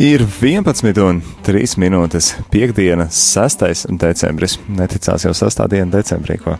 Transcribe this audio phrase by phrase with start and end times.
[0.00, 3.84] Ir 11 un 3 minūtes, piekdiena, 6.
[4.00, 4.54] decembris.
[4.72, 5.60] Neticās jau 6.
[5.68, 6.54] diena decembrī, ko?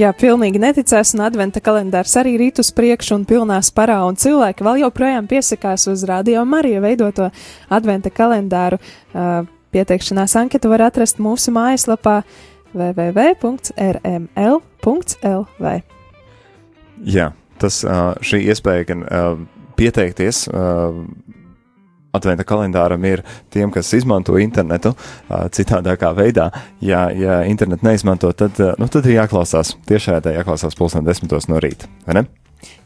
[0.00, 4.64] Jā, pilnīgi neticēs, un adventa kalendārs arī rīt uz priekšu un pilnā sparā, un cilvēki
[4.64, 7.28] vēl joprojām piesakās uz radio Mariju veidoto
[7.68, 8.80] adventa kalendāru.
[9.12, 9.44] Uh,
[9.76, 12.24] pieteikšanās anketu var atrast mūsu mājaslapā
[12.72, 13.44] www.rml.lv.
[17.04, 17.28] Jā,
[17.60, 19.36] tas uh, šī iespēja gan uh,
[19.76, 20.48] pieteikties.
[20.48, 21.04] Uh,
[22.12, 23.22] Adventa kalendāram ir
[23.54, 24.94] tiem, kas izmanto internetu
[25.28, 26.48] citādākā veidā.
[26.82, 31.86] Ja, ja internetu neizmanto, tad, nu, tad ir jāklausās tiešraidē, jāklausās pulksten desmitos no rīta?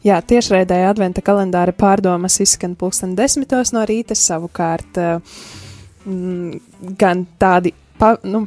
[0.05, 5.01] Jā, tiešraidē adventa kalendāra pārdomas izskan pulksten desmitos no rīta, savukārt
[6.05, 8.45] mm, gan tādi, pa, nu,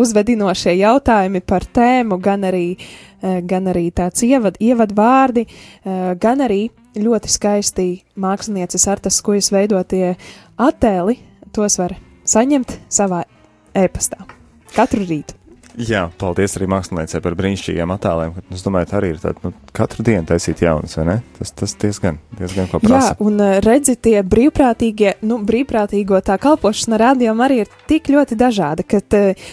[0.00, 2.66] uzvedinošie jautājumi par tēmu, gan arī,
[3.20, 5.46] gan arī tāds ievad, ievadvārdi,
[6.22, 6.68] gan arī
[6.98, 7.88] ļoti skaisti
[8.20, 10.14] mākslinieces Artas Kujas veidotie
[10.60, 11.18] attēli,
[11.54, 11.96] tos var
[12.28, 13.24] saņemt savā
[13.76, 14.26] e-pastā
[14.74, 15.36] katru rītu.
[15.78, 18.32] Jā, paldies arī māksliniecei par brīnišķīgiem attēliem.
[18.52, 21.14] Es domāju, tā arī ir tāda, nu, katru dienu taisīt jaunas, vai ne?
[21.38, 23.12] Tas, tas diezgan, diezgan ko prasa.
[23.12, 28.84] Jā, un redzi, tie brīvprātīgie, nu, brīvprātīgo tā kalpošana rādījumā arī ir tik ļoti dažāda,
[28.84, 29.00] ka,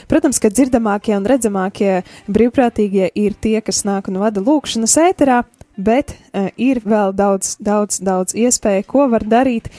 [0.09, 5.43] protams, ka dzirdamākie un redzamākie brīvprātīgie ir tie, kas nāk un vada lūkšanas ēterā,
[5.77, 9.69] bet uh, ir vēl daudz, daudz, daudz iespēju, ko var darīt,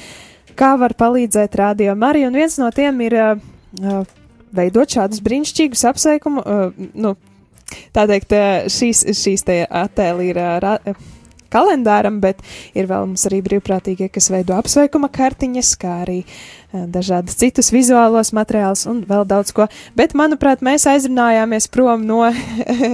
[0.58, 4.02] kā var palīdzēt rādījumam arī, un viens no tiem ir uh,
[4.54, 7.14] veidot šādus brīnišķīgus apsveikumu, uh, nu,
[7.94, 8.34] tā teikt,
[8.72, 10.42] šīs, šīs te attēli ir.
[10.42, 11.06] Uh,
[11.52, 12.42] kalendāram, bet
[12.78, 18.32] ir vēl mums arī brīvprātīgie, kas veido apsveikuma kartiņas, kā arī uh, dažādas citus vizuālos
[18.36, 19.68] materiālus un vēl daudz ko.
[19.98, 22.22] Bet, manuprāt, mēs aizrunājāmies prom no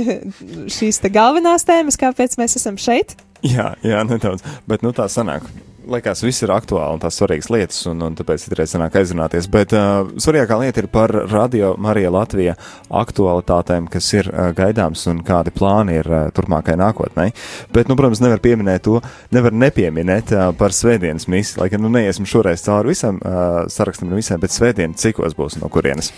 [0.79, 3.19] šīs te galvenās tēmas, kāpēc mēs esam šeit.
[3.45, 5.45] Jā, jā, nedaudz, bet nu tā sanāk
[5.91, 9.49] liekas, viss ir aktuāli un tās svarīgas lietas, un, un tāpēc ir sanāk aizrunāties.
[9.53, 12.57] Bet uh, svarīgākā lieta ir par Radio Marija Latvija
[13.03, 17.29] aktualitātēm, kas ir uh, gaidāms un kādi plāni ir uh, turpmākajai nākotnē.
[17.75, 19.01] Bet, nu, protams, nevar pieminēt to,
[19.35, 24.13] nevar nepieminēt uh, par svētdienas misiju, lai gan nu, neiesim šoreiz cauri visam uh, sarakstam
[24.13, 26.13] un visam, bet svētdien cikos būs no kurienes.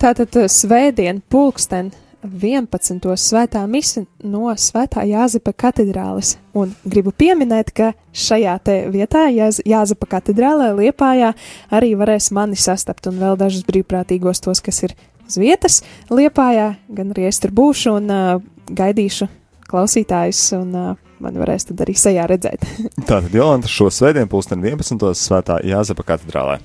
[0.00, 1.90] Tātad svētdien pulksten
[2.22, 3.00] 11.
[3.16, 6.34] svētā mise no Svētā Jāzepa katedrāles.
[6.56, 8.58] Un gribu pieminēt, ka šajā
[8.92, 11.32] vietā, Jāz, Jāzepa katedrālē, Liepājā,
[11.72, 17.14] arī varēs mani sastapt un vēl dažus brīvprātīgos tos, kas ir uz vietas Liepājā, gan
[17.14, 19.30] arī es tur būšu un uh, gaidīšu
[19.70, 20.90] klausītājus un uh,
[21.24, 22.66] man varēs tad arī sejā redzēt.
[23.08, 25.08] Tātad Jolanta šo svētdienu pulksten 11.
[25.16, 26.60] Svētā Jāzepa katedrālē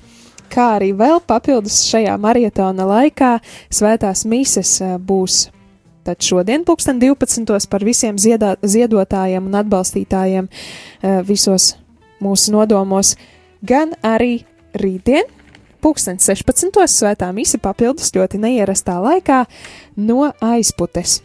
[0.50, 3.36] kā arī vēl papildus šajā marietona laikā
[3.72, 5.46] svētās mises eh, būs.
[6.06, 7.66] Tad šodien, 2012.
[7.70, 11.74] par visiem ziedā, ziedotājiem un atbalstītājiem eh, visos
[12.22, 13.16] mūsu nodomos,
[13.66, 14.44] gan arī
[14.76, 15.26] rītdien,
[15.84, 16.80] 2016.
[16.90, 19.44] svētā mise papildus ļoti neierastā laikā
[20.00, 21.20] no aizputes.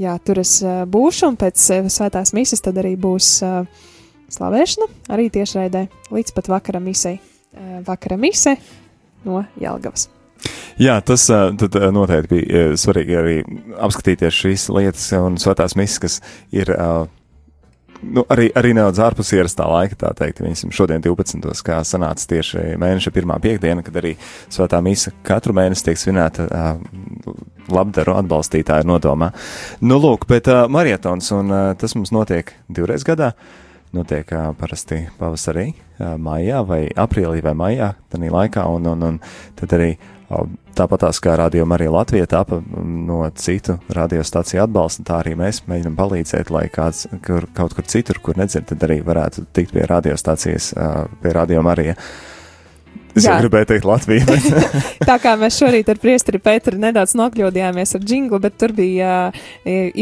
[0.00, 3.40] Jā, tur es eh, būšu, un pēc svētās mises tad arī būs
[4.32, 7.18] slavēšana, arī tiešraidē līdz pat vakara misei.
[7.56, 8.56] Eh, vakara mise
[9.24, 10.10] no Jelgavas.
[10.78, 13.36] Jā, tas tad noteikti bija svarīgi arī
[13.80, 16.18] apskatīties šīs lietas un svētās misijas, kas
[16.52, 16.68] ir
[18.02, 20.42] nu, arī, arī nedaudz ārpus ierastā laika, tā teikt.
[20.44, 21.62] Viņam šodien 12.
[21.66, 24.14] kā sanāca tieši mēneša pirmā piekdiena, kad arī
[24.52, 27.36] svētā misa katru mēnesi tiek svinēta uh,
[27.72, 29.32] labdaru atbalstītāju nodomā.
[29.84, 33.32] Nu, lūk, bet uh, marietons, un uh, tas mums notiek divreiz gadā.
[33.96, 39.18] Notiek uh, parasti pavasarī, maijā vai aprīlī vai maijā, tādā laikā, un, un, un
[39.58, 40.44] tad arī uh,
[40.76, 46.52] tāpatās kā Radio Marija Latvija tapa no citu radiostaciju atbalsta, tā arī mēs mēģinam palīdzēt,
[46.54, 50.72] lai kāds kur, kaut kur citur, kur nedzird, tad arī varētu tikt pie radiostacijas,
[51.22, 51.96] pie Radio Marija.
[51.96, 52.35] Uh,
[53.16, 54.26] Es jau gribēju teikt Latviju.
[54.28, 54.72] Bet...
[55.10, 59.14] tā kā mēs šorīt ar priesteri Pēteru nedaudz nokļūdījāmies ar džinglu, bet tur bija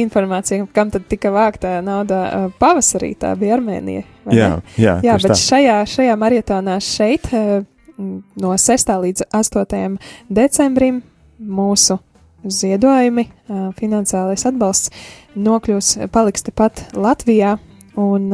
[0.05, 4.07] informācija, kam tad tika vākta nauda pavasarī, tā bija Armēnija.
[4.33, 5.39] Jā, jā, jā bet tā.
[5.39, 7.31] šajā, šajā marietonā šeit
[7.97, 8.95] no 6.
[9.07, 9.99] līdz 8.
[10.33, 11.03] decembrim
[11.39, 11.99] mūsu
[12.45, 13.29] ziedojumi,
[13.79, 14.91] finansiālais atbalsts
[15.39, 17.57] nokļūs, paliks tepat Latvijā
[18.01, 18.33] un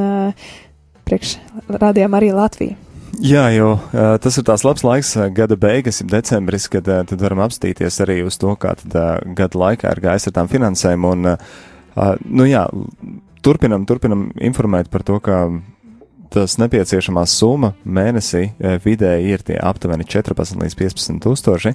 [1.07, 1.37] priekš
[1.69, 2.90] rādījām arī Latviju.
[3.19, 7.03] Jā, jo uh, tas ir tās labs laiks, uh, gada beigas, ir decembris, kad uh,
[7.09, 10.51] tad varam apstīties arī uz to, kā tad uh, gada laikā ir gājis ar tām
[10.53, 11.09] finansēm.
[11.09, 12.63] Un, uh, nu jā,
[13.43, 15.43] turpinam, turpinam informēt par to, ka
[16.31, 18.45] tas nepieciešamā summa mēnesī
[18.85, 21.73] vidēji ir tie aptuveni 14 līdz 15 tūkstoši,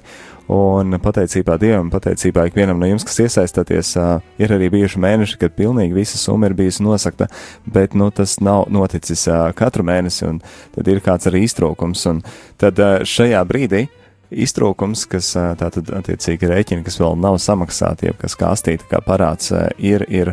[0.52, 3.92] un pateicībā Dievam, pateicībā ikvienam no jums, kas iesaistāties,
[4.40, 7.28] ir arī bijuši mēneši, kad pilnīgi visa summa ir bijusi nosakta,
[7.64, 9.26] bet, nu, tas nav noticis
[9.58, 10.40] katru mēnesi, un
[10.74, 12.24] tad ir kāds arī iztrūkums, un
[12.60, 13.86] tad šajā brīdī,
[14.30, 19.52] iztrūkums, kas tātad attiecīgi rēķini, kas vēl nav samaksāti, jeb kas kā astīta kā parāds,
[19.78, 20.32] ir, ir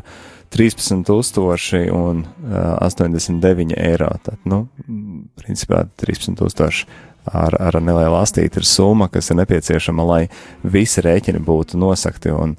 [0.54, 4.12] 13,000 un uh, 89 eiro.
[4.24, 4.68] Tad, nu,
[5.40, 6.86] principā 13,000
[7.26, 10.22] ar, ar nelielu astīti ir summa, kas ir nepieciešama, lai
[10.64, 12.56] visi rēķini būtu nosakti un,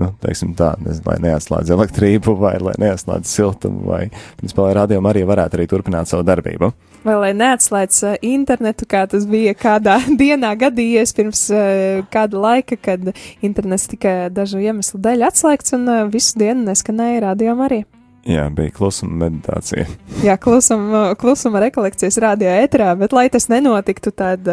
[0.00, 4.06] nu, teiksim tā, nezinu, lai neatslēdz elektrību vai lai neatslēdz siltumu vai,
[4.40, 6.72] principā, lai rādījumi arī varētu arī turpināt savu darbību.
[7.06, 12.78] Vai lai neatslēdz uh, internetu, kā tas bija kādā dienā gadījies pirms uh, kāda laika,
[12.82, 13.12] kad
[13.46, 17.84] internets tika dažu iemeslu dēļ atslēgts un uh, visu dienu neskanēja rādījumā arī.
[18.26, 19.84] Jā, bija klusuma meditācija.
[20.26, 24.48] Jā, klusuma, klusuma rekolekcijas radio ēterā, bet lai tas nenotiktu, tad,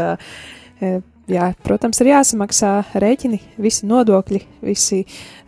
[1.34, 5.00] jā, protams, ir jāsamaksā rēķini, visi nodokļi, visi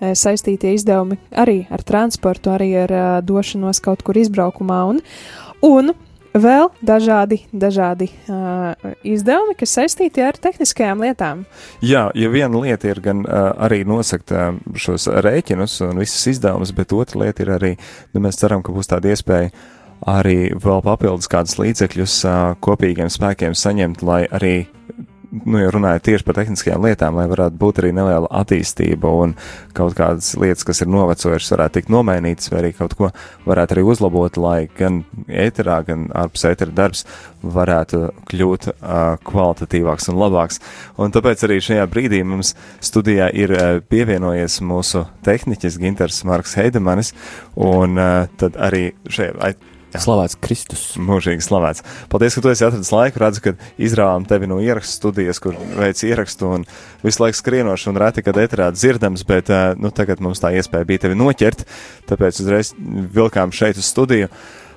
[0.02, 5.04] saistītie izdevumi arī ar transportu, arī ar došanos kaut kur izbraukumā un,
[5.70, 5.94] un
[6.36, 8.74] vēl dažādi, dažādi uh,
[9.08, 11.46] izdevumi, kas saistīti ar tehniskajām lietām.
[11.86, 16.76] Jā, ja viena lieta ir gan uh, arī nosakt uh, šos rēķinus un visas izdevumus,
[16.76, 17.74] bet otra lieta ir arī,
[18.14, 19.52] nu, mēs ceram, ka būs tāda iespēja
[20.12, 24.56] arī vēl papildus kādus līdzekļus uh, kopīgiem spēkiem saņemt, lai arī
[25.44, 29.36] nu, jau runājot tieši par tehniskajām lietām, lai varētu būt arī neliela attīstība un
[29.76, 33.12] kaut kādas lietas, kas ir novecojušas, varētu tikt nomainītas, vai arī kaut ko
[33.48, 37.06] varētu arī uzlabot, lai gan ēterā, gan ārpus ētera darbs
[37.46, 38.02] varētu
[38.32, 40.62] kļūt uh, kvalitatīvāks un labāks.
[41.02, 47.14] Un tāpēc arī šajā brīdī mums studijā ir uh, pievienojies mūsu tehniķis Ginters Marks Heidemanis,
[47.56, 49.56] un uh, tad arī šajā
[49.96, 50.02] Jā.
[50.04, 50.84] Slavēts Kristus.
[51.02, 51.84] Mūžīgi slavēts.
[52.12, 53.22] Paldies, ka tu esi atradis laiku.
[53.24, 56.68] Redzu, ka izrāvām tevi no ierakstu studijas, kur veic ierakstu un
[57.06, 61.06] visu laiku skrienoši un reti, kad eterā dzirdams, bet nu, tagad mums tā iespēja bija
[61.08, 61.66] tevi noķert,
[62.12, 62.74] tāpēc uzreiz
[63.16, 64.32] vilkām šeit uz studiju.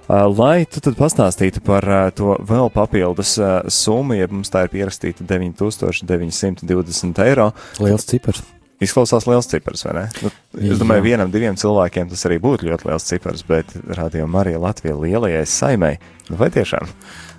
[0.08, 1.84] Lai tu tad pastāstītu par
[2.16, 3.34] to vēl papildus
[3.74, 7.50] summu, ja mums tā ir pierakstīta 9920 eiro.
[7.84, 8.40] Liels cipars.
[8.84, 10.04] Izklausās liels cipars, vai ne?
[10.22, 10.30] Nu,
[10.70, 11.06] es domāju, Jā.
[11.08, 15.96] vienam, diviem cilvēkiem tas arī būtu ļoti liels cipars, bet rādījumā arī Latvija lielajai saimai.
[16.28, 16.86] Nu, vai tiešām?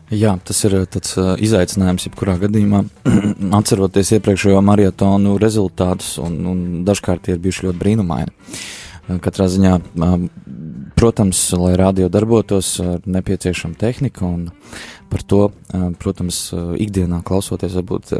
[0.10, 2.82] Jā, tas ir tāds uh, izaicinājums, jebkurā gadījumā,
[3.60, 8.34] atceroties iepriekšējo maratonu rezultātus, un, un dažkārt tie ir bijuši ļoti brīnumaini.
[8.34, 8.68] Uh,
[9.18, 9.74] katrā ziņā,
[11.00, 14.50] protams, lai radio darbotos, ir nepieciešama tehnika, un
[15.10, 15.42] par to,
[16.02, 18.14] protams, ikdienā klausoties, varbūt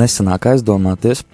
[0.00, 1.26] nesanāk aizdomāties.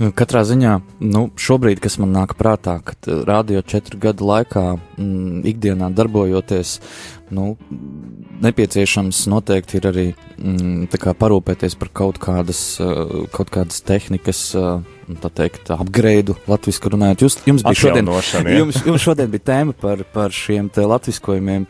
[0.00, 4.62] Katrā ziņā, nu, šobrīd, kas man nāk prātā, kad eh, radio četru gadu laikā,
[4.96, 6.78] mm, ikdienā darbojoties,
[7.36, 7.50] nu,
[8.40, 10.06] nepieciešams noteikti ir arī
[10.38, 10.88] mm,
[11.20, 17.24] parūpēties par kaut kādas, eh, kaut kādas tehnikas eh, tā teikt, upgrade, latviešu runājot.
[17.24, 18.10] Jūs, jums, bija šodien,
[18.54, 21.66] jums, jums šodien bija tēma par, par šiem te latviskojumiem.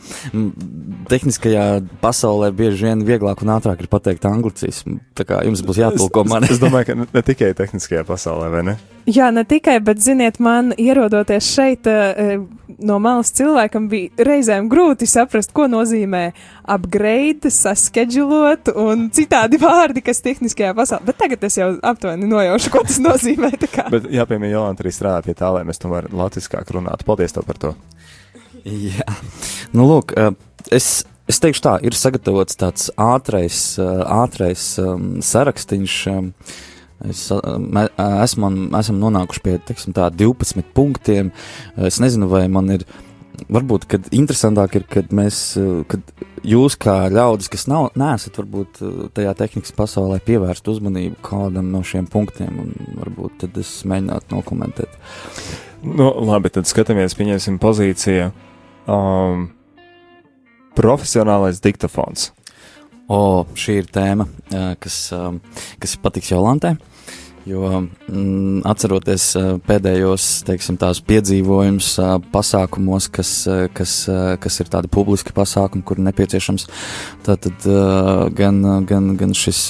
[1.10, 1.66] Tehniskajā
[2.02, 5.00] pasaulē bieži vien vieglāk un ātrāk ir pateikt anglicismu.
[5.16, 6.46] Tā kā jums būs jātulko man.
[6.46, 8.78] Es, es domāju, ka ne tikai tehniskajā pasaulē, vai ne?
[9.10, 12.42] Jā, ne tikai, bet, ziniet, man ierodoties šeit, uh,
[12.84, 16.30] no malas cilvēkam bija reizēm grūti saprast, ko nozīmē
[16.64, 21.06] upgrade, saskedžulot un citādi vārdi, kas tehniskajā pasaulē.
[21.10, 23.52] Bet tagad es jau aptuveni nojaušu, ko tas nozīmē.
[23.94, 27.06] bet jāpiemina, Jolanta arī strādā pie tā, lai mēs tomēr latviskāk runātu.
[27.08, 27.74] Paldies tev par to!
[28.64, 29.14] Jā,
[29.76, 30.34] nu lūk, uh,
[30.70, 31.00] es.
[31.30, 35.92] Es teikšu tā, ir sagatavots tāds ātrais, uh, ātrais um, sarakstīns.
[36.10, 36.32] Um,
[37.00, 37.86] Es, mē,
[38.26, 41.30] esmu, esam nonākuši pie teiksim, tā, 12 punktiem.
[41.88, 42.84] Es nezinu, vai man ir.
[43.48, 45.54] Varbūt, kad interesantāk ir, kad mēs,
[45.88, 46.10] kad
[46.46, 48.80] jūs kā ļaudis, kas nav, neesat varbūt
[49.16, 55.00] tajā tehnikas pasaulē pievērst uzmanību kādam no šiem punktiem, un varbūt tad es mēģinātu nokomentēt.
[55.80, 58.28] Nu, labi, tad skatāmies, pieņemsim pozīciju.
[58.90, 59.48] Um,
[60.76, 62.30] profesionālais diktafons.
[63.10, 64.28] O, šī ir tēma,
[64.78, 65.02] kas,
[65.82, 66.76] kas patiks Jolantai.
[67.48, 69.24] Jo mm, atceroties
[69.64, 70.76] pēdējos teiksim,
[71.08, 71.88] piedzīvojumus
[72.32, 73.32] pasākumos, kas,
[73.76, 73.94] kas,
[74.42, 76.66] kas ir tādi publiski pasākumi, kur nepieciešams
[77.26, 77.68] tātad,
[78.36, 79.66] gan, gan, gan šis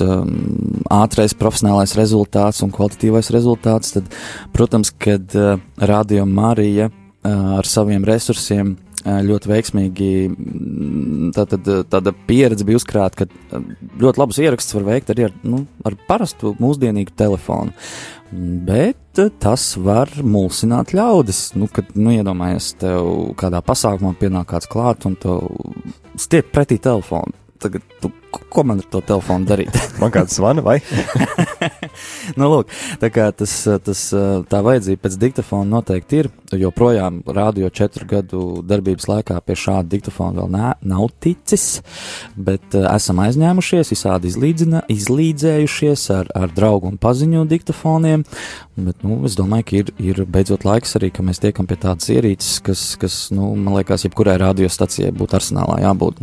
[0.90, 4.10] ātrais profesionālais rezultāts un kvalitatīvais rezultāts, tad,
[4.56, 5.30] protams, kad
[5.78, 6.90] Radio Marija
[7.22, 10.12] ar saviem resursiem ļoti veiksmīgi
[11.36, 13.60] tā, tad, tāda pieredze bija uzkrāta, ka
[14.00, 17.74] ļoti labus ierakstus var veikt arī ar, nu, ar parastu mūsdienīgu telefonu.
[18.30, 21.42] Bet tas var mulsināt ļaudis.
[21.58, 23.08] Nu, kad, nu, iedomājies, tev
[23.40, 25.48] kādā pasākumā pienāk kāds klāt un tev
[26.20, 29.74] stiep pretī telefonu tagad, tu, ko man ar to telefonu darīt?
[30.02, 30.78] man kāds zvana vai?
[32.38, 32.72] nu, lūk,
[33.02, 34.02] tā kā tas, tas,
[34.50, 36.30] tā vajadzība pēc diktafona noteikti ir.
[36.60, 41.66] Joprojām rādio četru gadu darbības laikā pie šāda diktafona vēl nā, nav ticis,
[42.34, 44.32] bet uh, esam aizņēmušies, visādi
[44.90, 48.26] izlīdzējušies ar, ar draugu un paziņu diktafoniem.
[48.80, 52.10] Bet, nu, es domāju, ka ir, ir beidzot laiks arī, ka mēs tiekam pie tādas
[52.12, 56.22] ierīces, kas, kas nu, man liekas, jebkurai radiostacijai būtu arsenālā jābūt.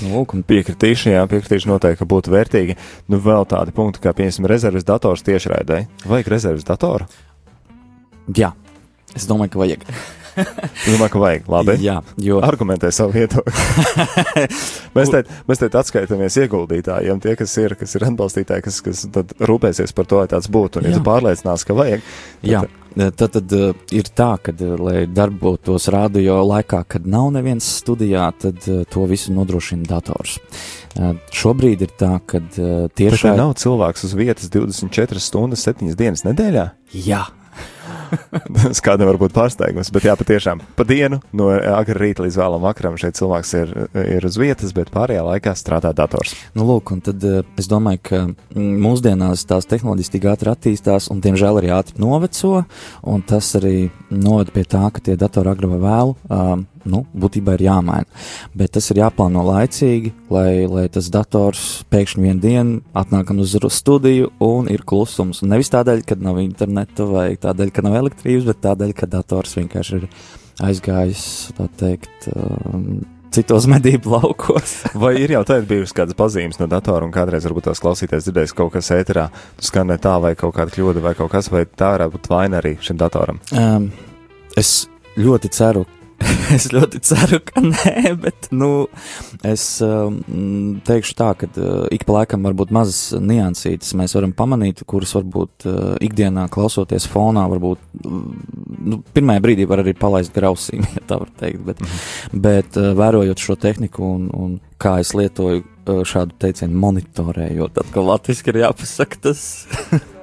[0.00, 2.78] Lūk, piekritīšu, jā, piekritīšu noteikti, ka būtu vērtīgi.
[3.12, 5.82] Nu, vēl tādi punkti, kā, piemēram, rezerves dators tiešraidē.
[6.08, 7.06] Vajag rezerves datoru?
[8.32, 8.54] Jā,
[9.12, 9.86] es domāju, ka vajag.
[10.36, 11.48] Domāju, ka vajag.
[11.52, 11.76] Labi.
[11.84, 12.40] Jā, jo.
[12.44, 13.52] Argumentē savu viedokli.
[14.96, 19.06] mēs te, mēs te atskaitāmies ieguldītājiem, tie, kas ir, kas ir atbalstītāji, kas, kas
[19.42, 20.80] rūpēsies par to, lai tāds būtu.
[20.80, 22.04] Un, ja tu pārliecinās, ka vajag.
[22.04, 22.62] Tad, Jā.
[22.92, 28.26] Tad, tad uh, ir tā, ka, uh, lai darbotos radio laikā, kad nav neviens studijā,
[28.36, 30.36] tad uh, to visu nodrošina dators.
[30.92, 33.32] Uh, šobrīd ir tā, ka uh, tieši.
[33.38, 36.66] Nav cilvēks uz vietas 24 stundas, 7 dienas nedēļā?
[37.06, 37.24] Jā,
[38.62, 42.64] Tas kādam var būt pārsteigums, bet jā, patiešām pa dienu no agrā rīta līdz vēlam
[42.64, 43.72] vakaram šeit cilvēks ir,
[44.02, 46.34] ir uz vietas, bet pārējā laikā strādā dators.
[46.56, 51.10] Nu, lūk, un tad eh, es domāju, ka mm, mūsdienās tās tehnoloģijas tik ātri attīstās
[51.12, 52.64] un, diemžēl, arī ātri noveco,
[53.08, 57.56] un tas arī noved pie tā, ka tie datori agri vai vēlu um, nu, būtībā
[57.58, 58.22] ir jāmaina.
[58.58, 64.32] Bet tas ir jāplāno laicīgi, lai, lai tas dators pēkšņi vienā dienā atnākam uz studiju
[64.42, 65.42] un ir klusums.
[65.42, 69.56] Un nevis tādēļ, ka nav interneta vai tādēļ, ka nav elektrības, bet tādēļ, ka dators
[69.58, 70.08] vienkārši ir
[70.62, 71.24] aizgājis,
[71.56, 74.74] tā teikt, um, citos medību laukos.
[75.02, 78.56] Vai ir jau tādā bijusi kādas pazīmes no datora, un kādreiz varbūt tās klausīties dzirdējis
[78.58, 79.28] kaut kas ēterā,
[79.62, 82.60] skan ne tā, vai kaut kāda kļūda, vai kaut kas, vai tā varētu būt vaina
[82.60, 83.40] arī šim datoram?
[83.56, 83.90] Um,
[84.58, 84.84] es
[85.18, 85.86] ļoti ceru,
[86.56, 88.70] es ļoti ceru, ka nē, bet nu,
[89.46, 90.20] es um,
[90.86, 95.66] teikšu tā, ka uh, ik pa laikam varbūt mazas niansītas mēs varam pamanīt, kuras varbūt
[95.68, 98.22] uh, ikdienā klausoties fonā, varbūt uh,
[98.92, 102.46] nu, pirmajā brīdī var arī palaist grausīm, ja tā var teikt, bet, mm -hmm.
[102.48, 107.92] bet uh, vērojot šo tehniku un, un kā es lietoju uh, šādu teicienu monitorējot, tad,
[107.94, 109.46] ka latviski ir jāpasaka tas.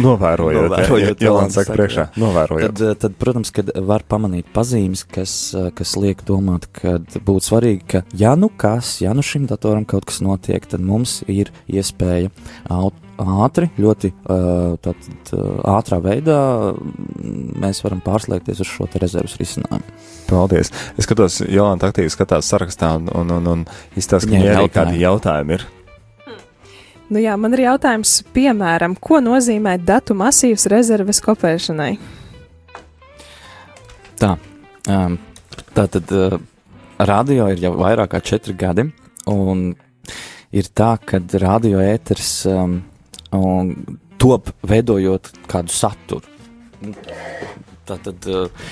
[0.00, 2.76] Novērojot, novērojot ja, Jolanta saka priekšā, novērojot.
[2.76, 5.34] Tad, tad, protams, kad var pamanīt pazīmes, kas,
[5.76, 10.08] kas liek domāt, ka būtu svarīgi, ka ja nu kas, ja nu šim datoram kaut
[10.10, 12.30] kas notiek, tad mums ir iespēja
[12.70, 15.32] ātri, ļoti tātad,
[15.68, 16.38] ātrā veidā
[17.60, 19.98] mēs varam pārslēgties uz šo te rezervas risinājumu.
[20.30, 20.70] Paldies!
[20.96, 23.68] Es skatos, Jolanta aktīvi skatās sarakstā un, un, un, un
[23.98, 25.66] izstāsta, ka viņai arī kādi jautājumi ir.
[27.10, 31.90] Nu jā, man ir jautājums, piemēram, ko nozīmē datu masīvs rezerves kopēšanai?
[34.20, 34.36] Tā,
[34.94, 35.16] um,
[35.74, 36.36] tā tad uh,
[37.02, 38.86] radio ir jau vairāk kā četri gadi,
[39.32, 39.72] un
[40.54, 42.78] ir tā, ka radio ēters um,
[44.22, 46.38] top veidojot kādu saturu.
[47.90, 48.30] Tā tad.
[48.30, 48.70] Uh,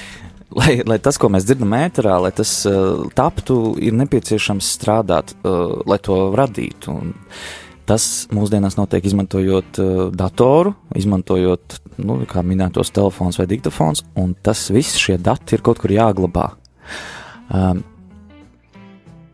[0.54, 5.80] lai, lai tas, ko mēs dzirdam ēterā, lai tas uh, taptu, ir nepieciešams strādāt, uh,
[5.88, 6.95] lai to radītu.
[6.95, 7.16] Un,
[7.88, 8.04] Tas
[8.35, 15.00] mūsdienās notiek izmantojot uh, datoru, izmantojot, nu, kā minētos, telefons vai diktafons, un tas viss
[15.00, 16.50] šie dati ir kaut kur jāglabā.
[17.49, 17.80] Um,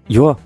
[0.07, 0.37] jo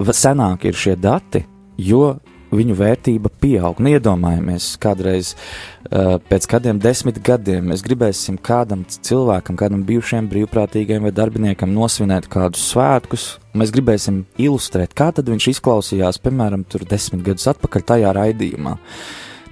[0.00, 1.44] senāk ir šie dati,
[1.76, 2.14] jo
[2.54, 3.80] viņu vērtība pieaug.
[3.82, 11.06] Nu, iedomājamies, kādreiz uh, pēc kādiem desmit gadiem mēs gribēsim kādam cilvēkam, kādam bijušajam brīvprātīgajam
[11.06, 13.30] vai darbiniekam nosvinēt kādus svētkus.
[13.54, 18.76] Mēs gribēsim ilustrēt, kā viņš izklausījās, piemēram, tur desmit gadus atpakaļ tajā raidījumā.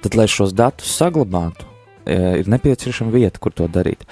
[0.03, 1.68] Tad, lai šos datus saglabātu,
[2.09, 4.05] ir nepieciešama vieta, kur to darīt.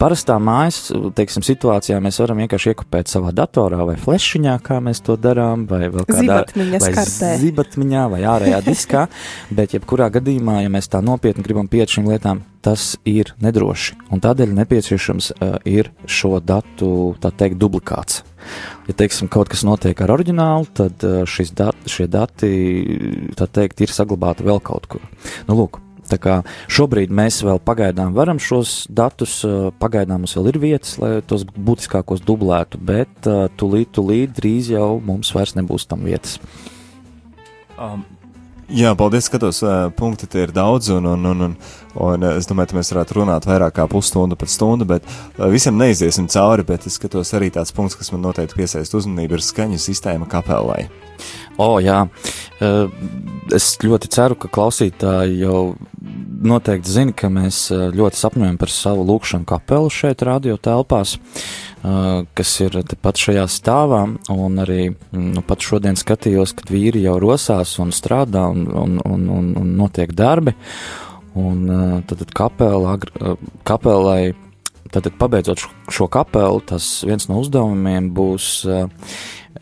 [0.00, 5.18] Parastā mājas teiksim, situācijā mēs varam vienkārši iekopēt savā datorā vai flešiņā, kā mēs to
[5.20, 6.42] darām, vai vēl kādā
[6.82, 9.06] vai zibatmiņā vai ārējā diskā,
[9.54, 14.22] bet jebkurā gadījumā, ja mēs tā nopietni gribam pieiet šīm lietām, tas ir nedroši, un
[14.22, 16.90] tādēļ nepieciešams uh, ir šo datu,
[17.22, 18.22] tā teikt, duplikāts.
[18.88, 22.52] Ja, teiksim, kaut kas notiek ar oriģinālu, tad uh, dat, šie dati,
[23.38, 25.02] tā teikt, ir saglabāti vēl kaut kur.
[25.48, 25.80] Nu, lūk,
[26.72, 29.40] šobrīd mēs vēl pagaidām varam šos datus,
[29.82, 35.32] pagaidām mums vēl ir vietas, lai tos būtiskākos dublētu, bet tūlīt, tūlīt drīz jau mums
[35.36, 36.38] vairs nebūs tam vietas.
[37.78, 38.04] Um,
[38.72, 41.56] Jā, paldies, skatos, uh, punkti tie ir daudz, un, un, un, un,
[42.06, 45.04] un es domāju, ka mēs varētu runāt vairāk kā pusstundu pat stundu, bet
[45.52, 49.44] visam neiziesim cauri, bet es skatos arī tāds punkts, kas man noteikti piesaist uzmanību, ir
[49.44, 50.86] skaņu sistēma kapelai.
[51.60, 52.06] O, jā,
[53.52, 55.74] es ļoti ceru, ka klausītāji jau
[56.42, 61.16] noteikti zina, ka mēs ļoti sapņojam par savu lūkšanu kapelu šeit, radio telpās.
[61.82, 64.02] Kas ir tepat šajā stāvā.
[64.32, 69.26] Un arī nu, pat šodien skatījos, kad vīri jau rosās un strādā un, un, un,
[69.38, 70.54] un, un notiek darbi.
[71.38, 71.64] Un
[72.06, 72.98] tad, tad kapela,
[73.66, 74.34] kapelai,
[74.92, 78.50] tad, tad pabeidzot šo kapelu, tas viens no uzdevumiem būs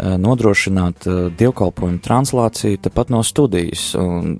[0.00, 3.90] nodrošināt dievkalpojumu translāciju tepat no studijas.
[3.98, 4.36] Un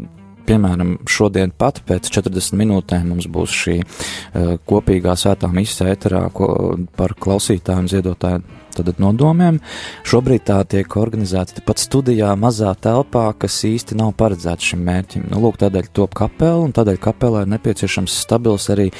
[0.49, 6.49] piemēram, šodien pat pēc 40 minūtēm mums būs šī uh, kopīgā svētā misija ēterā ko,
[6.97, 9.59] par klausītāju un ziedotāju Tātad nodomiem
[10.07, 15.27] šobrīd tā tiek organizēta tepat studijā, mazā telpā, kas īsti nav paredzēta šim mērķim.
[15.33, 18.91] Nu, lūk, tādēļ top kapela, un tādēļ kapelā ir nepieciešams stabils arī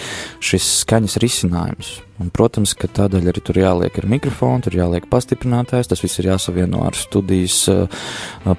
[0.43, 1.99] šis skaņas risinājums.
[2.21, 6.29] Un, protams, ka tādēļ arī tur jāliek ir mikrofons, tur jāliek pastiprinātājs, tas viss ir
[6.29, 8.03] jāsavieno ar studijas uh,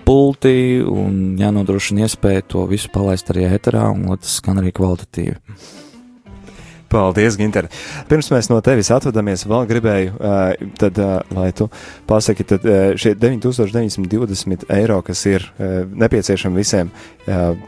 [0.02, 5.38] pulti un jānodrošina iespēju to visu palaist arī ēterā un lai tas skan arī kvalitatīvi.
[6.92, 7.70] Paldies, Ginter.
[8.10, 11.70] Pirms mēs no tevis atvadamies, vēl gribēju, uh, tad, uh, lai tu
[12.10, 12.66] pasaki, tad
[12.98, 16.90] šie 9920 eiro, kas ir nepieciešami visiem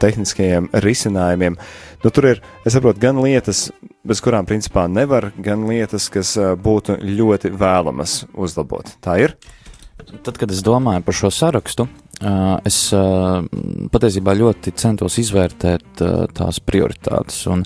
[0.02, 1.56] tehniskajiem risinājumiem,
[2.02, 3.68] nu tur ir, es saprotu, gan lietas,
[4.04, 8.96] bez kurām principā nevar, gan lietas, kas būtu ļoti vēlamas uzlabot.
[9.04, 9.36] Tā ir?
[10.24, 11.86] Tad, kad es domāju par šo sarakstu,
[12.66, 12.78] es
[13.94, 16.04] patiesībā ļoti centos izvērtēt
[16.36, 17.40] tās prioritātes.
[17.50, 17.64] Un,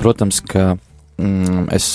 [0.00, 1.94] protams, ka mm, es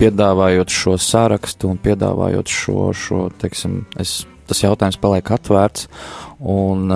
[0.00, 5.90] piedāvājot šo sārakstu un piedāvājot šo, šo teiksim, es, tas jautājums paliek atvērts,
[6.40, 6.88] un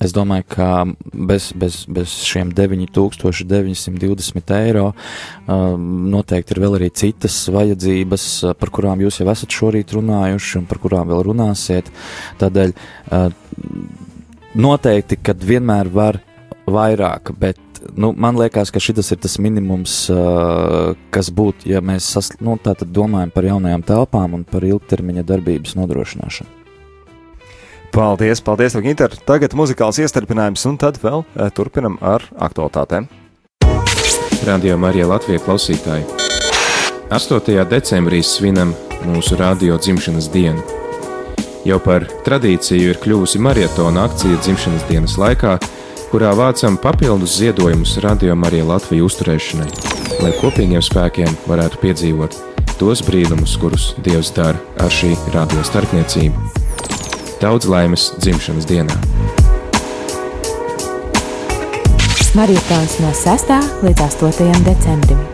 [0.00, 0.68] es domāju, ka
[1.12, 8.72] bez, bez, bez šiem 9920 eiro uh, noteikti ir vēl arī citas vajadzības, uh, par
[8.72, 11.90] kurām jūs jau esat šorīt runājuši un par kurām vēl runāsiet.
[12.40, 13.28] Tādēļ uh,
[14.56, 16.22] noteikti, kad vienmēr var
[16.70, 17.60] vairāk, bet
[17.96, 22.56] nu, man liekas, ka šis ir tas minimums, uh, kas būtu, ja mēs sas, nu,
[22.86, 26.59] domājam par jaunajām telpām un par ilgtermiņa darbības nodrošināšanu.
[27.90, 29.10] Paldies, paldies, Ginter.
[29.26, 33.08] Tagad muzikāls iestarpinājums, un tad vēl uh, turpinam ar aktualitātēm.
[34.46, 36.06] Radio Marija Latvijas klausītāji!
[37.10, 37.64] 8.
[37.66, 38.70] decembrī svinam
[39.02, 40.62] mūsu radio dzimšanas dienu.
[41.66, 45.56] Jau par tradīciju ir kļuvusi maratona akcija dzimšanas dienas laikā,
[46.12, 49.68] kurā vācam papildus ziedojumus radio Marija Latviju uzturēšanai,
[50.22, 52.38] lai kopīgiem spēkiem varētu piedzīvot
[52.78, 56.60] tos brīnumus, kurus Dievs dara ar šī radio starpniecību.
[57.40, 58.98] Daudz laimes dzimšanas dienā!
[62.36, 63.56] Marijas no 6.
[63.80, 64.64] līdz 8.
[64.68, 65.29] decembrim.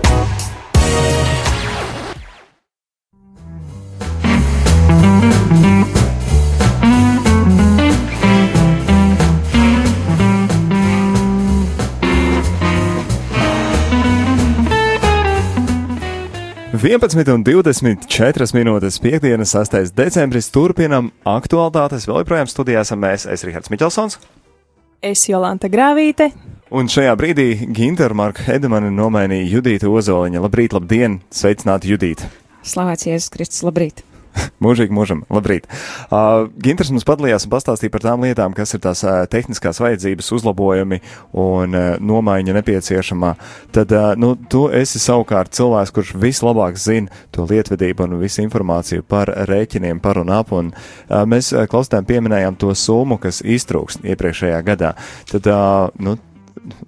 [16.76, 19.94] 11 un 24 minūtes piekdienas, 6.
[19.96, 20.50] decembris.
[20.52, 22.04] Turpinam aktualitātes.
[22.04, 24.18] Vēl joprojām studijā esam mēs, es Rihards Miķelsons.
[25.00, 26.28] Es Jolanta Grāvīte.
[26.76, 30.42] Un šajā brīdī Gintermarka Hedemana nomainīja Judīta Ozoliņa.
[30.44, 31.20] Labrīt, labdien!
[31.32, 32.28] Sveicināti, Judīta!
[32.66, 34.04] Slavēts Jēzus Kristus, labrīt!
[34.64, 35.66] Mūžīgi mūžam, labrīt.
[36.08, 40.30] Uh, Ginters mums padalījās un pastāstīja par tām lietām, kas ir tās uh, tehniskās vajadzības,
[40.36, 41.00] uzlabojumi
[41.36, 43.32] un uh, nomaiņa nepieciešamā.
[43.76, 49.06] Tad, uh, nu, tu esi savukārt cilvēks, kurš vislabāk zina to lietvedību un visu informāciju
[49.08, 54.06] par rēķiniem, par un ap, un uh, mēs uh, klausītājiem pieminējām to summu, kas iztrūkst
[54.06, 54.94] iepriekšējā gadā.
[55.30, 56.16] Tad, uh, nu,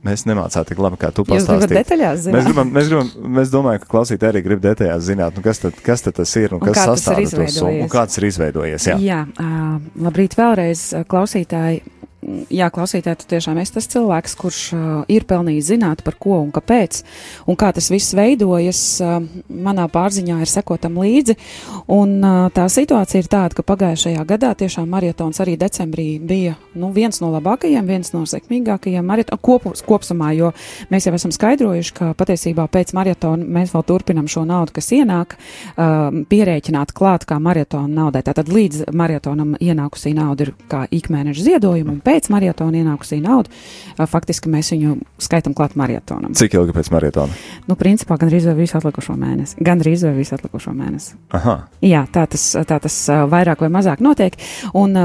[0.07, 1.98] mēs nemācām tik labi, kā tu pastāstīji.
[2.33, 5.78] Mēs, gribam, mēs, gribam, mēs domājam, ka klausītāji arī grib detaļās zināt, nu, kas, tad,
[5.85, 8.88] kas tad tas ir un, un kas sastāv to summu un kāds ir izveidojies.
[8.92, 9.76] Jā, jā uh,
[10.07, 11.83] labrīt vēlreiz klausītāji
[12.50, 16.50] jā, klausītāji, tu tiešām esi tas cilvēks, kurš uh, ir pelnījis zināt, par ko un
[16.54, 17.02] kāpēc,
[17.48, 18.81] un kā tas viss veidojas.
[19.02, 21.37] Uh, manā pārziņā ir sekotam līdzi,
[21.94, 26.90] un uh, tā situācija ir tāda, ka pagājušajā gadā tiešām marietons arī decembrī bija nu,
[26.94, 30.52] viens no labākajiem, viens no sekmīgākajiem marietonu kopus, kopsumā, jo
[30.92, 35.38] mēs jau esam skaidrojuši, ka patiesībā pēc marietona mēs vēl turpinam šo naudu, kas ienāk,
[35.38, 38.24] uh, pierēķināt klāt kā marietona naudai.
[38.26, 43.53] Tātad līdz marietonam ienākusī nauda ir kā ikmēneša ziedojuma, pēc maratona ienākusī nauda,
[44.09, 46.33] faktiski mēs viņu skaitam klāt maratonam.
[46.38, 47.37] Cik ilgi pēc maratona?
[47.68, 49.59] Nu, principā gan arī visu atlikušo mēnesi.
[49.64, 51.16] Gan arī visu atlikušo mēnesi.
[51.37, 51.57] Aha.
[51.85, 52.97] Jā, tā tas, tā tas
[53.31, 54.38] vairāk vai mazāk notiek.
[54.79, 54.97] Un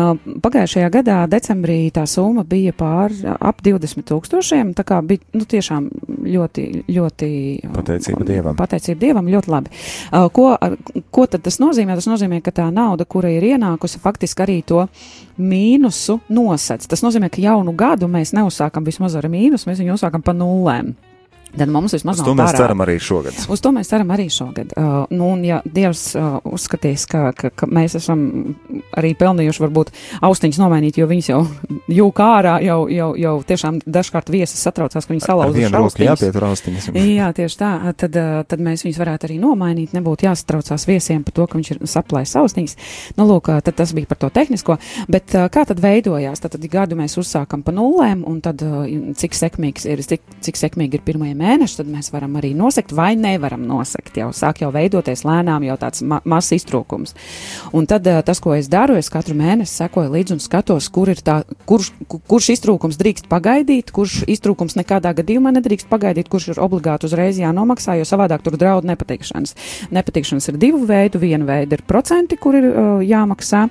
[0.44, 4.74] pagājušajā gadā, decembrī, tā summa bija pār ap 20 tūkstošiem.
[4.78, 5.90] Tā kā bija nu, tiešām
[6.24, 7.30] ļoti, ļoti.
[7.74, 8.58] Pateicība Dievam.
[8.60, 9.84] Pateicība Dievam ļoti labi.
[10.38, 10.48] Ko,
[11.14, 11.98] ko tad tas nozīmē?
[12.00, 14.86] Tas nozīmē, ka tā nauda, kura ir ienākusi, faktiski arī to
[15.38, 16.88] mīnusu nosedz.
[16.90, 20.94] Tas nozīmē, ka jaunu gadu mēs neuzsākam vismaz ar mīnusu, mēs viņu uzsākam pa nulēm.
[21.58, 22.62] Tad mums vismaz Uz nav to mēs pārāk.
[22.64, 23.38] ceram arī šogad.
[23.54, 24.72] Uz to mēs ceram arī šogad.
[24.74, 28.24] Uh, nu, un ja Dievs uh, uzskatīs, ka, ka, ka mēs esam
[28.98, 29.92] arī pelnījuši varbūt
[30.26, 31.42] austiņas nomainīt, jo viņas jau
[32.00, 36.10] jūk ārā, jau, jau, jau tiešām dažkārt viesis satraucās, ka vienu roku austiņas.
[36.10, 36.90] jāpietur austiņas.
[36.98, 37.72] Jā, tieši tā.
[38.02, 39.94] Tad, uh, tad mēs viņus varētu arī nomainīt.
[39.94, 42.76] Nebūtu jāsatraucās viesiem par to, ka viņš ir saplājis austiņas.
[43.20, 44.80] Nu, lūk, uh, tad tas bija par to tehnisko.
[45.06, 46.42] Bet uh, kā tad veidojās?
[46.42, 48.90] Tad, tad gadu mēs uzsākam pa nulēm, un tad uh,
[49.22, 53.12] cik sekmīgs ir, cik, cik sekmīgi ir pirmie mēneši, tad mēs varam arī nosekt vai
[53.20, 54.16] nevaram nosekt.
[54.22, 57.14] Jau sāk jau veidoties lēnām jau tāds ma mazs iztrūkums.
[57.76, 61.12] Un tad uh, tas, ko es daru, es katru mēnesi sekoju līdzi un skatos, kur
[61.12, 66.54] ir tā, kurš, ku- kurš iztrūkums drīkst pagaidīt, kurš iztrūkums nekādā gadījumā nedrīkst pagaidīt, kurš
[66.56, 69.56] ir obligāti uzreiz jānomaksā, jo savādāk tur draud nepatikšanas.
[69.94, 71.20] Nepatikšanas ir divu veidu.
[71.24, 73.66] Viena veida ir procenti, kur ir uh, jāmaksā.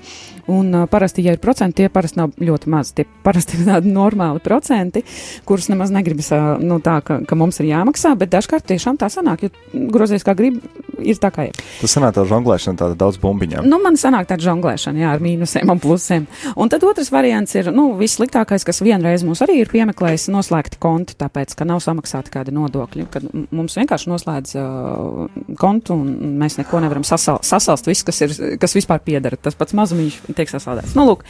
[0.53, 2.95] Un uh, parasti, ja ir procenti, tie parasti nav ļoti mazi.
[2.99, 5.05] Tie parasti ir tādi normāli procenti,
[5.49, 9.09] kurus nemaz negribas uh, nu, tā, ka, ka mums ir jāmaksā, bet dažkārt tiešām tā
[9.12, 10.61] sanāk, jo grozījis kā grib,
[11.03, 11.59] ir tā kā ir.
[11.81, 13.66] Tas sanāk tā žonglēšana tāda daudz bumbiņām.
[13.68, 16.27] Nu, man sanāk tāda žonglēšana, jā, ar mīnusiem un plusiem.
[16.57, 21.16] Un tad otrs variants ir, nu, vissliktākais, kas vienreiz mums arī ir piemeklējis, noslēgti konti,
[21.20, 23.09] tāpēc, ka nav samaksāti kādi nodokļi.
[23.12, 28.37] Kad mums vienkārši noslēdz uh, kontu un mēs neko nevaram sasal, sasalst, viss, kas, ir,
[28.62, 29.40] kas vispār piedara.
[29.40, 30.96] Tas pats mazumiņš tiek sasaldēts.
[30.98, 31.27] Nu, lūk.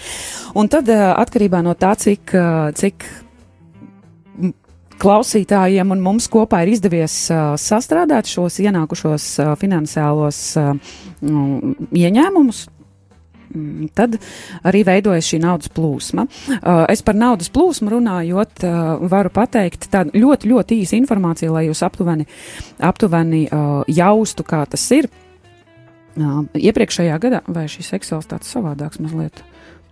[0.59, 3.07] Un tad uh, atkarībā no tā, cik, uh, cik
[5.03, 10.71] klausītājiem un mums kopā ir izdevies uh, sastrādāt šos ienākušos uh, finansiālos uh,
[11.21, 12.63] mm, ieņēmumus.
[13.53, 14.17] Mm, Tad
[14.69, 16.27] arī veidojas šī naudas plūsma.
[16.57, 21.67] Uh, es par naudas plūsmu runājot, uh, varu pateikt tādu ļoti, ļoti īsu informāciju, lai
[21.69, 22.29] jūs aptuveni,
[22.81, 25.11] aptuveni uh, jaustu, kā tas ir.
[26.13, 29.41] Iepriekšējā gadā, vai šis Excel tāds savādāks mazliet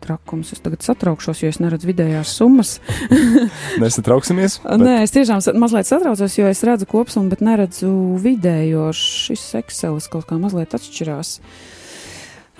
[0.02, 2.76] trakums, es tagad satraukšos, jo es neredzu vidējās summas.
[3.82, 4.60] Nesatrauksimies.
[4.64, 7.90] Nē, es tiešām mazliet satraucos, jo es redzu kopsumu, bet neredzu
[8.22, 8.90] vidējo.
[8.96, 11.38] Šis Excel kaut kā mazliet atšķirās.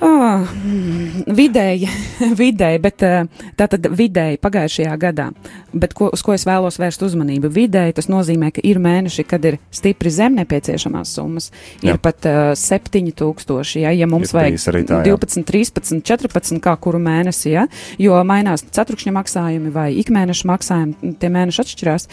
[0.01, 1.89] Mm, vidēji,
[2.41, 3.27] vidēji, bet eh,
[3.57, 5.29] tā tad vidēji pagājušajā gadā.
[5.73, 7.51] Bet ko, uz ko es vēlos vērst uzmanību?
[7.55, 11.51] Vidēji tas nozīmē, ka ir mēneši, kad ir stipri zem nepieciešamās summas.
[11.85, 11.99] Ir Jā.
[12.03, 15.15] pat uh, 7000, ja, ja mums Ir vajag tā, jā.
[15.15, 17.67] 12, 13, 14, kā kuru mēnesi, ja,
[18.03, 22.09] jo mainās ceturkšņa maksājumi vai ikmēneša maksājumi, tie mēneši atšķirās.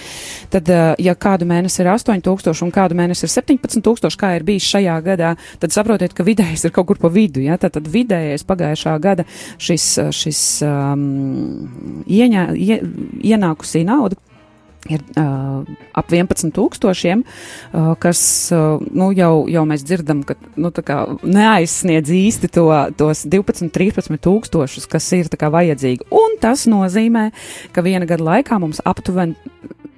[0.54, 4.70] Tad, eh, ja kādu mēnesi ir 8000 un kādu mēnesi ir 17000, kā ir bijis
[4.70, 7.41] šajā gadā, tad saprotiet, ka vidējais ir kaut kur pa vidu.
[7.41, 7.58] Ja?
[7.58, 9.26] Tad, tad vidējais pagājušā gada
[9.58, 12.80] šis, šis um, ieņā, ie,
[13.47, 14.19] ienākusī nauda.
[14.88, 15.65] Ir uh,
[15.99, 17.23] ap 11,000,
[17.75, 18.21] uh, kas
[18.55, 20.71] uh, nu, jau, jau mēs dzirdam, ka nu,
[21.27, 26.07] neaizsniedz īsti to, tos 12, 13 tūkstošus, kas ir kā vajadzīgi.
[26.13, 27.31] Un tas nozīmē,
[27.75, 29.36] ka viena gada laikā mums aptuveni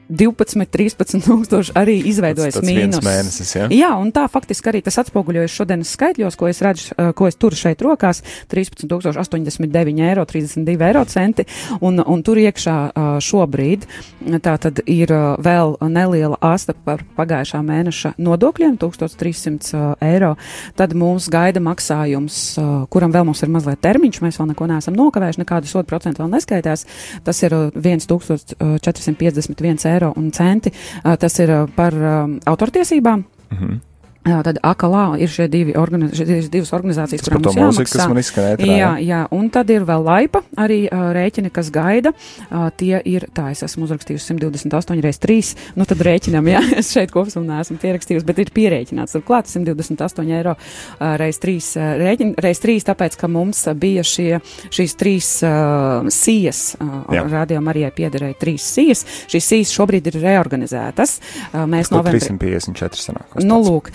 [0.10, 3.04] 12, 13 tūkstoši arī izveidojas mīnus.
[3.06, 3.68] mēnesis, ja?
[3.70, 7.38] Jā, un tā faktiski arī tas atspoguļojas šodienas skaitļos, ko es redzu, uh, ko es
[7.38, 11.46] turu šeit rokās- 13,089 eiro, 32 eiro centi,
[11.82, 13.86] un, un tur iekšā uh, šobrīd
[14.42, 20.36] tā tad ir uh, vēl neliela asta par pagājušā mēneša nodokļiem- 1300 uh, eiro.
[20.76, 22.58] Tad mums gaida maksājums,
[22.90, 26.32] kuram vēl mums ir mazliet termiņš, mēs vēl neko neesam nokavējuši, nekādu sodu procentu vēl
[26.34, 26.86] neskaitās.
[27.24, 30.72] Tas ir uh, 1451 eiro un centi.
[31.04, 33.26] Uh, Tas ir uh, par um, autortiesībām.
[33.52, 33.89] Mhm.
[34.28, 38.20] Jā, tad AKLā ir šie divi organiz, šīs divas organizācijas, kurām mūziku, kas jāmaksā.
[38.20, 38.56] izskanēja.
[38.58, 42.12] ēterā, Jā, jā, un tad ir vēl laipa, arī uh, rēķini, kas gaida.
[42.50, 46.92] Uh, tie ir, tā es esmu uzrakstījusi 128 reiz 3, nu tad rēķinam, jā, es
[46.92, 49.16] šeit kopsumu neesmu pierakstījusi, bet ir pierēķināts.
[49.16, 54.42] Turklāt 128 eiro uh, reiz 3, uh, rēķin, reiz 3, tāpēc, ka mums bija šie,
[54.68, 57.24] šīs trīs uh, sijas, uh, Jā.
[57.38, 59.06] radio Marijai piederēja trīs sijas.
[59.32, 61.18] Šīs sijas šobrīd ir reorganizētas.
[61.54, 62.20] Uh, mēs novembrī.
[62.20, 63.40] 354 sanāk.
[63.48, 63.90] Nu, lūk,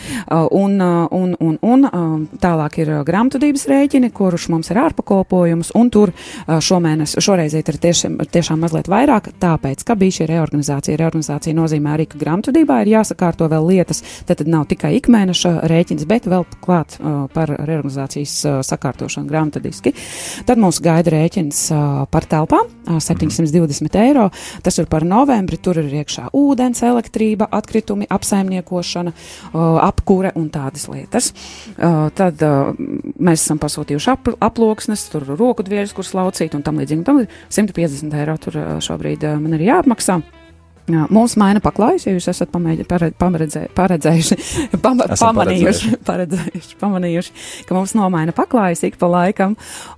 [0.51, 5.73] un, uh, un, un, un um, tālāk ir uh, grāmatvedības rēķini, kurš mums ir ārpakalpojums,
[5.79, 10.99] un tur uh, šomēnes, šoreiz ir tiešām, tiešām mazliet vairāk, tāpēc, ka bija šī reorganizācija.
[11.01, 16.07] Reorganizācija nozīmē arī, ka grāmatvedībā ir jāsakārto vēl lietas, tad, tad nav tikai ikmēneša rēķins,
[16.11, 19.95] bet vēl klāt uh, par reorganizācijas uh, sakārtošanu grāmatvediski.
[20.49, 24.29] Tad mums gaida rēķins uh, par telpām uh, 720 eiro.
[24.65, 30.87] Tas ir par novembri, tur ir iekšā ūdens, elektrība, atkritumi, apsaimniekošana, uh, apkūre un tādas
[30.93, 31.33] lietas.
[31.79, 32.77] Uh, tad uh,
[33.17, 37.27] mēs esam pasūtījuši ap, aploksnes, tur roku dvieļus, kurus laucīt un tam līdzīgi.
[37.49, 40.21] 150 eiro tur uh, šobrīd uh, man ir jāapmaksā.
[40.85, 44.37] Jā, Mums maina paklājas, ja jūs esat pamēģi, pare, pameredzē, paredzējuši,
[44.85, 47.33] pam, Esam pamanījuši, paredzējuši, pamanījuši,
[47.65, 49.55] ka mums nomaina paklājas ik pa laikam.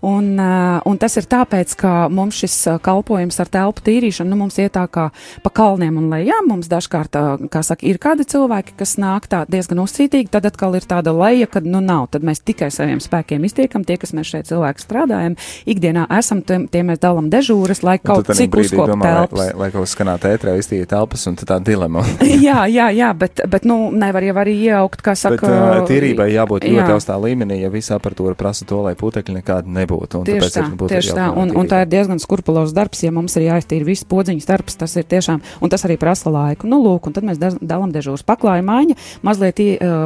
[0.06, 4.38] Un, uh, un tas ir tāpēc, ka mums šis uh, kalpojums ar telpu tīrīšanu, nu,
[4.44, 5.08] mums iet tā kā
[5.42, 6.46] pa kalniem un lejām.
[6.52, 10.78] Mums dažkārt, uh, kā saka, ir kādi cilvēki, kas nāk tā diezgan uzcītīgi, tad atkal
[10.78, 12.06] ir tāda leja, kad, nu, nav.
[12.14, 15.34] Tad mēs tikai saviem spēkiem iztiekam, tie, kas mēs šeit cilvēki strādājam,
[15.66, 19.42] ikdienā esam, tie, tie mēs dalam dežūras, lai kaut cik brīdī uzkop domā, lai, telpas.
[19.42, 22.02] lai, lai kaut kas skanētu ētrē, iztīja telpas, un tā dilema.
[22.46, 26.28] jā, jā, jā, bet, bet nu, nevar jau arī iejaukt, kā Bet saka, uh, tīrībai
[26.32, 26.96] jābūt ļoti jā.
[26.96, 30.20] augstā līmenī, ja visa aparatūra prasa to, lai putekļi nekādi nebūtu.
[30.20, 31.28] un Tieši tā, ir tieši tā.
[31.32, 34.96] Un, un tā ir diezgan skurpulos darbs, ja mums ir jāiztīra viss podziņas darbs, tas
[34.98, 36.68] ir tiešām, un tas arī prasa laiku.
[36.68, 39.62] Nu, lūk, un tad mēs dalām dežūras paklāja maiņa, mazliet,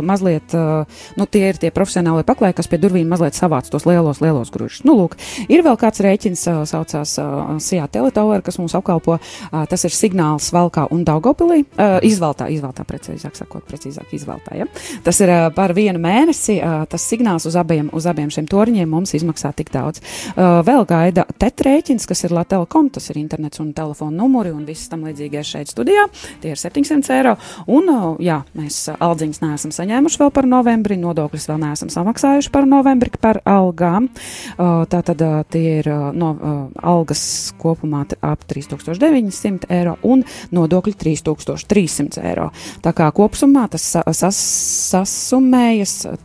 [0.06, 0.54] mazliet,
[1.18, 4.84] nu, tie ir tie profesionāli paklāji, kas pie durvīm mazliet savāc tos lielos, lielos gružus.
[4.86, 5.16] Nu, lūk,
[5.50, 7.16] ir vēl kāds rēķins, saucās
[7.64, 9.18] Sijā Teletower, kas mums apkalpo,
[9.50, 14.68] tas ir signāls Valkā un Daugopilī, uh, izvaltā, izvaltā, precīzāk sakot, precīzāk izvaltā, ja.
[15.04, 18.90] Tas ir uh, par vienu mēnesi, uh, tas signāls uz abiem, uz abiem šiem torņiem
[18.90, 20.02] mums izmaksā tik daudz.
[20.34, 22.48] Uh, vēl gaida TET rēķins, kas ir Latvijas,
[22.94, 26.06] tas ir internets un telefona numuri un viss tam līdzīgais šeit studijā.
[26.42, 27.36] Tie ir 700 eiro.
[27.70, 32.52] Un, uh, jā, mēs uh, aldziņas neesam saņēmuši vēl par novembri, nodokļus vēl neesam samaksājuši
[32.54, 34.10] par novembri par algām.
[34.56, 36.60] Uh, tā tad uh, tie ir uh, no, uh,
[36.92, 37.22] algas
[37.60, 42.50] kopumā ap 3900 eiro un nodokļi 3300 eiro.
[42.82, 44.36] Tā kā kopsumā tas sa- sas,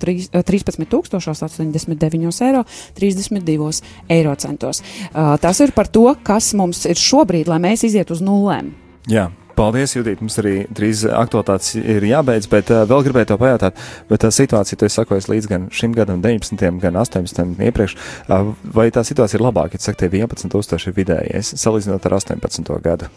[0.02, 4.82] trīs- uh, 13,89 eiro 32 eiro centos.
[5.14, 8.74] Uh, tas ir par to, kas mums ir šobrīd, lai mēs iziet uz nulēm.
[9.08, 9.30] Jā.
[9.56, 10.20] Paldies, Judīt.
[10.20, 13.78] Mums arī drīz aktualitātes ir jābeidz, bet uh, vēl gribēju to pajautāt.
[14.10, 17.96] Bet tā situācija, tu esi sakojis līdz gan šim gadam, 19, gan 18 iepriekš,
[18.28, 22.82] uh, vai tā situācija ir labāka, ja saka, tie 11,000 ir vidējais, salīdzinot ar 18.
[22.84, 23.08] gadu?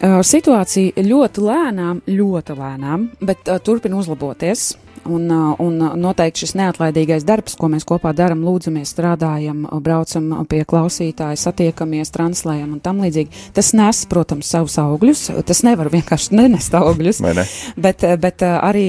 [0.00, 4.70] Situācija ļoti lēnām, ļoti lēnām, bet turpina uzlaboties.
[5.08, 9.80] Un, uh, un uh, noteikti šis neatlaidīgais darbs, ko mēs kopā darām, lūdzamies, strādājam, uh,
[9.80, 13.48] braucam pie klausītāja, satiekamies, translējam un tam līdzīgi.
[13.56, 15.24] Tas nes, protams, savus augļus.
[15.48, 17.22] Tas nevar vienkārši nenest augļus.
[17.24, 17.46] Ne?
[17.80, 18.84] Bet, eh, bet eh, arī,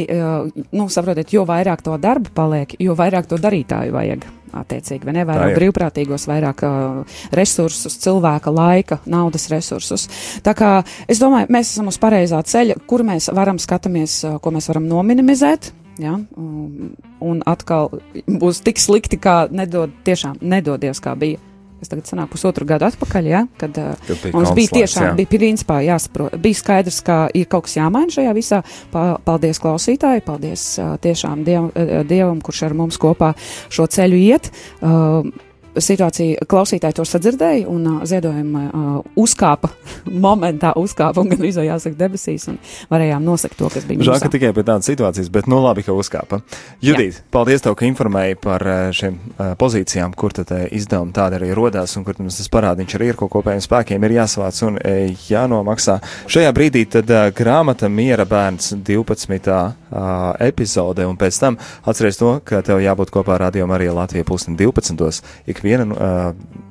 [0.76, 4.28] nu, saprotiet, jo vairāk to darbu paliek, jo vairāk to darītāju vajag.
[4.52, 5.24] Attiecīgi, vai ne?
[5.24, 5.58] Vairāk ir.
[5.62, 10.10] brīvprātīgos, vairāk uh, resursus, cilvēka laika, naudas resursus.
[10.44, 10.74] Tā kā
[11.08, 14.90] es domāju, mēs esam uz pareizā ceļa, kur mēs varam skatāmies, uh, ko mēs varam
[14.92, 15.72] nominimizēt.
[16.00, 16.16] Ja?
[16.38, 17.90] Un, un atkal
[18.28, 21.40] būs tik slikti, kā nedod, tiešām nedodies, kā bija.
[21.82, 23.40] Es tagad sanāku pusotru gadu atpakaļ, ja?
[23.58, 25.14] kad Kad bija Mums bija tiešām, jā.
[25.18, 28.60] bija principā jāsaprot, bija skaidrs, ka ir kaut kas jāmaina šajā visā.
[28.94, 30.66] Pa- Paldies klausītāji, paldies
[31.02, 31.72] tiešām diev,
[32.06, 33.32] Dievam, kurš ar mums kopā
[33.74, 34.52] šo ceļu iet.
[34.78, 35.26] Uh,
[35.72, 39.72] Situācija klausītāji to sadzirdēja, un uh, ziedojuma uh, uzkāpa
[40.26, 42.60] momentā, uzkāpa un gan izvēlējās jāsaka debesīs, un
[42.92, 45.96] varējām nosakt to, kas bija Žēl, ka tikai pie tādas situācijas, bet nu labi, ka
[45.96, 46.42] uzkāpa.
[46.84, 51.52] Judīt, paldies tev, ka informēji par šiem eh, pozīcijām, kur tad eh, izdevumi tādi arī
[51.58, 55.12] rodās un kur mums tas parādiņš arī ir, ko kopējiem spēkiem ir jāsavāc un eh,
[55.30, 55.98] jānomaksā.
[56.32, 59.52] Šajā brīdī tad eh, grāmata Miera bērns 12.
[59.52, 61.58] ah, epizode un pēc tam
[61.88, 65.22] atceries to, ka tev jābūt kopā ar Radio Marija Latvija pulksten 12.
[65.62, 66.22] Ikviena uh,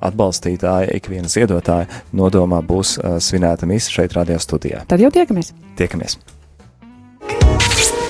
[0.02, 4.82] atbalstītāja, ikviena ziedotāja nodomā būs uh, svinēta misa šeit radio studijā.
[4.90, 5.52] Tad jau tiekamies!
[5.78, 6.18] Tiekamies!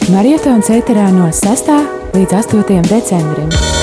[0.09, 1.69] Marietons ēterā no 6.
[2.17, 2.81] līdz 8.
[2.89, 3.80] decembrim.